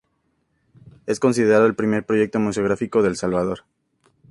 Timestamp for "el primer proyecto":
1.67-2.39